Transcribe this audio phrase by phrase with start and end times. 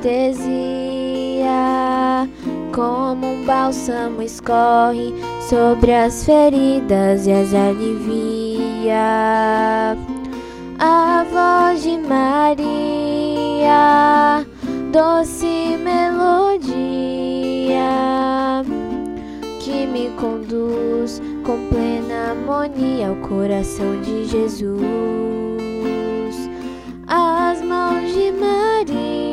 [0.00, 1.44] anestesia,
[2.74, 5.12] como um bálsamo escorre
[5.48, 8.96] sobre as feridas e as alivia.
[10.78, 12.66] A voz de Maria,
[14.90, 16.70] doce melodia,
[19.60, 24.80] que me conduz com plena harmonia ao coração de Jesus.
[27.06, 29.29] As mãos de Maria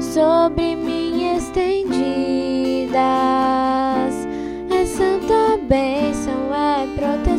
[0.00, 2.94] sobre mim estendidas,
[4.70, 7.31] é santa bênção, é proteção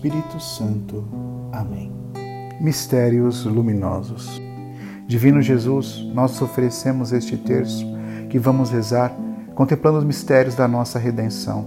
[0.00, 1.04] Espírito Santo.
[1.52, 1.92] Amém.
[2.58, 4.40] Mistérios luminosos.
[5.06, 7.84] Divino Jesus, nós oferecemos este terço
[8.30, 9.14] que vamos rezar
[9.54, 11.66] contemplando os mistérios da nossa redenção.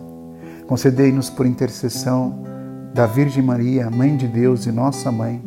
[0.66, 2.44] Concedei-nos por intercessão
[2.92, 5.40] da Virgem Maria, Mãe de Deus e nossa Mãe,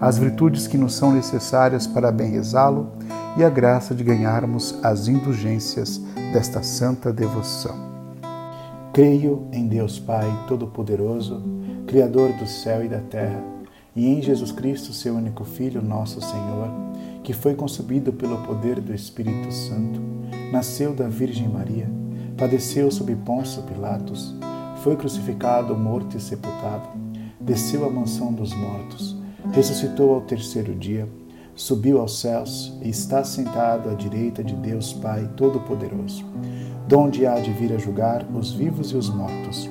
[0.00, 2.90] as virtudes que nos são necessárias para bem rezá-lo
[3.36, 5.98] e a graça de ganharmos as indulgências
[6.32, 7.92] desta santa devoção.
[8.92, 13.42] Creio em Deus Pai Todo-Poderoso, Criador do céu e da terra,
[13.94, 16.68] e em Jesus Cristo, seu único Filho, nosso Senhor,
[17.22, 20.00] que foi concebido pelo poder do Espírito Santo,
[20.50, 21.88] nasceu da Virgem Maria,
[22.36, 24.34] padeceu sob Pôncio Pilatos,
[24.82, 26.88] foi crucificado, morto e sepultado,
[27.40, 29.16] desceu à mansão dos mortos,
[29.52, 31.06] ressuscitou ao terceiro dia,
[31.54, 36.24] subiu aos céus e está sentado à direita de Deus Pai Todo-Poderoso
[36.92, 39.70] donde há de vir a julgar os vivos e os mortos.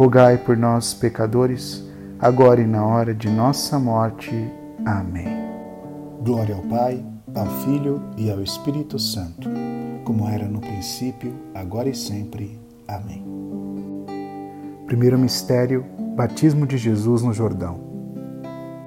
[0.00, 1.86] rogai por nós, pecadores,
[2.18, 4.32] agora e na hora de nossa morte.
[4.82, 5.28] Amém.
[6.24, 9.50] Glória ao Pai, ao Filho e ao Espírito Santo,
[10.02, 12.58] como era no princípio, agora e sempre.
[12.88, 13.22] Amém.
[14.86, 15.84] Primeiro mistério:
[16.16, 17.89] Batismo de Jesus no Jordão.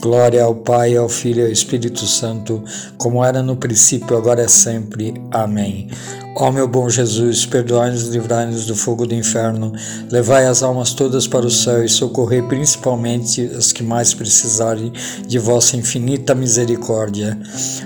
[0.00, 2.64] Glória ao Pai, ao Filho e ao Espírito Santo,
[2.96, 5.14] como era no princípio, agora é sempre.
[5.30, 5.88] Amém.
[6.36, 9.72] Ó meu bom Jesus, perdoai-nos e livrai-nos do fogo do inferno,
[10.10, 14.90] levai as almas todas para o céu e socorrei principalmente as que mais precisarem
[15.26, 17.38] de vossa infinita misericórdia.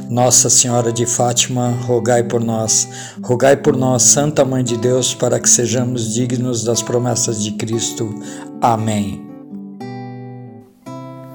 [0.08, 2.86] Nossa Senhora de Fátima, rogai por nós.
[3.22, 8.14] Rogai por nós, Santa Mãe de Deus, para que sejamos dignos das promessas de Cristo.
[8.60, 9.23] Amém.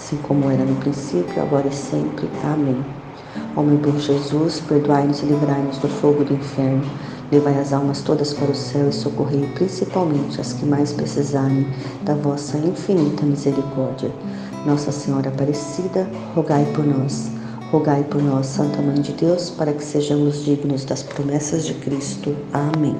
[0.00, 2.28] assim como era no princípio, agora e sempre.
[2.42, 2.82] Amém.
[3.54, 6.82] Ó meu bom Jesus, perdoai-nos e livrai-nos do fogo do inferno.
[7.30, 11.66] Levai as almas todas para o céu e socorrei principalmente as que mais precisarem
[12.02, 14.10] da vossa infinita misericórdia.
[14.66, 17.30] Nossa Senhora Aparecida, rogai por nós.
[17.70, 22.34] Rogai por nós, Santa Mãe de Deus, para que sejamos dignos das promessas de Cristo.
[22.52, 22.96] Amém.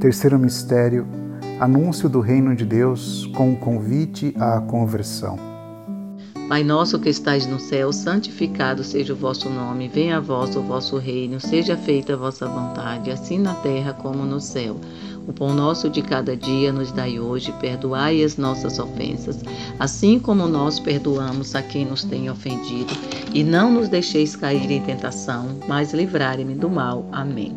[0.00, 1.06] Terceiro mistério:
[1.58, 5.38] anúncio do reino de Deus com o convite à conversão.
[6.48, 10.62] Pai nosso que estais no céu, santificado seja o vosso nome, venha a vós o
[10.62, 14.76] vosso reino, seja feita a vossa vontade, assim na terra como no céu.
[15.26, 19.42] O pão nosso de cada dia nos dai hoje, perdoai as nossas ofensas,
[19.80, 22.92] assim como nós perdoamos a quem nos tem ofendido,
[23.34, 27.08] e não nos deixeis cair em tentação, mas livrai-me do mal.
[27.10, 27.56] Amém.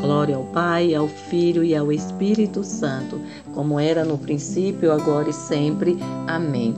[0.00, 3.20] Glória ao Pai, ao Filho e ao Espírito Santo,
[3.54, 5.98] como era no princípio, agora e sempre.
[6.26, 6.74] Amém.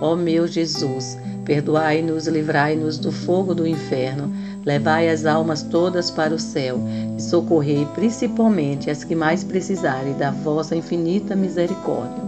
[0.00, 4.32] Ó meu Jesus, perdoai-nos, livrai-nos do fogo do inferno
[4.68, 6.78] Levai as almas todas para o céu
[7.16, 12.22] e socorrei principalmente as que mais precisarem da vossa infinita misericórdia.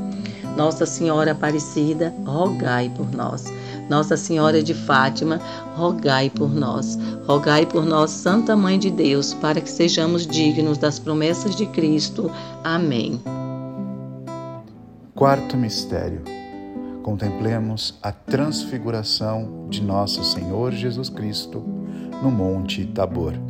[0.56, 3.44] Nossa Senhora Aparecida, rogai por nós.
[3.90, 5.40] Nossa Senhora de Fátima,
[5.76, 6.96] rogai por nós.
[7.26, 12.30] Rogai por nós, Santa Mãe de Deus, para que sejamos dignos das promessas de Cristo.
[12.62, 13.20] Amém.
[15.12, 16.22] Quarto mistério.
[17.02, 21.64] Contemplemos a transfiguração de nosso Senhor Jesus Cristo
[22.22, 23.49] no Monte Tabor.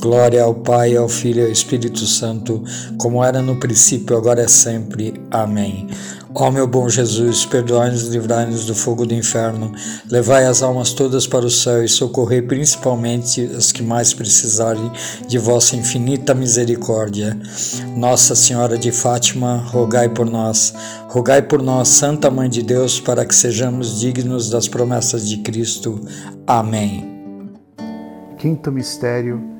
[0.00, 2.64] Glória ao Pai, ao Filho e ao Espírito Santo,
[2.96, 5.12] como era no princípio, agora é sempre.
[5.30, 5.88] Amém.
[6.34, 9.72] Ó meu bom Jesus, perdoai-nos e livrai-nos do fogo do inferno,
[10.08, 14.90] levai as almas todas para o céu e socorrei principalmente as que mais precisarem
[15.26, 17.36] de vossa infinita misericórdia.
[17.96, 20.72] Nossa Senhora de Fátima, rogai por nós.
[21.08, 26.00] Rogai por nós, Santa Mãe de Deus, para que sejamos dignos das promessas de Cristo.
[26.46, 27.10] Amém.
[28.38, 29.59] Quinto mistério,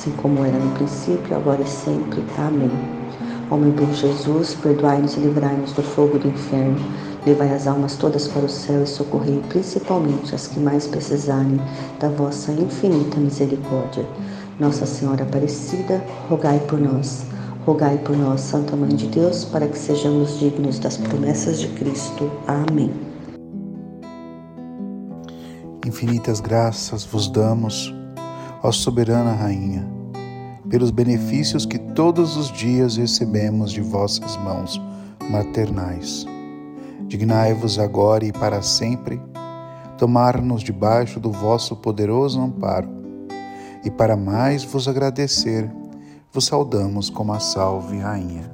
[0.00, 2.24] assim como era no princípio, agora e sempre.
[2.38, 2.70] Amém.
[3.50, 6.78] Meu bom Jesus, perdoai-nos e livrai-nos do fogo do inferno
[7.26, 11.60] Levai as almas todas para o céu e socorrei principalmente as que mais precisarem
[11.98, 14.06] da vossa infinita misericórdia.
[14.58, 17.24] Nossa Senhora Aparecida, rogai por nós.
[17.66, 22.30] Rogai por nós, Santa Mãe de Deus, para que sejamos dignos das promessas de Cristo.
[22.46, 22.90] Amém.
[25.84, 27.94] Infinitas graças vos damos,
[28.62, 29.86] ó soberana Rainha,
[30.68, 34.80] pelos benefícios que todos os dias recebemos de vossas mãos
[35.30, 36.26] maternais.
[37.06, 39.20] Dignai-vos agora e para sempre
[39.98, 42.88] tomar-nos debaixo do vosso poderoso amparo.
[43.84, 45.70] E para mais vos agradecer,
[46.32, 48.50] vos saudamos como a Salve Rainha.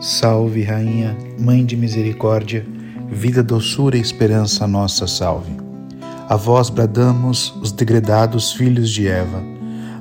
[0.00, 2.64] Salve Rainha, Mãe de Misericórdia,
[3.08, 5.67] vida, doçura e esperança nossa salve.
[6.28, 9.42] A vós bradamos os degredados filhos de Eva,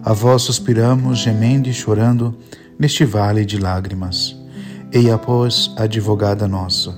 [0.04, 2.36] a vós suspiramos gemendo e chorando
[2.78, 4.36] neste vale de lágrimas.
[4.92, 6.94] Eia, pois, advogada nossa,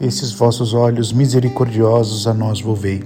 [0.00, 3.02] esses vossos olhos misericordiosos a nós volvei,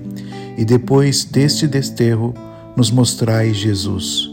[0.59, 2.35] e depois deste desterro
[2.77, 4.29] nos mostrai Jesus.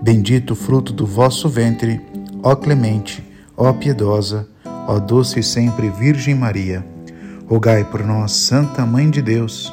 [0.00, 2.00] Bendito fruto do vosso ventre,
[2.40, 3.20] ó clemente,
[3.56, 4.46] ó piedosa,
[4.86, 6.86] ó doce e sempre Virgem Maria.
[7.48, 9.72] Rogai por nós, Santa Mãe de Deus,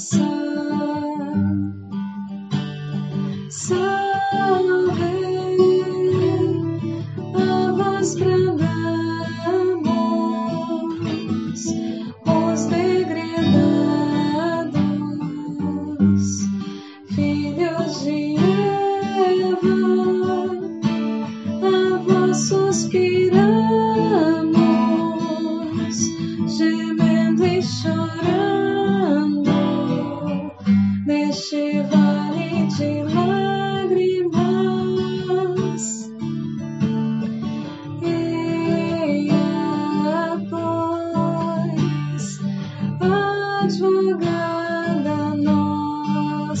[0.00, 0.39] sun.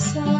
[0.00, 0.39] So.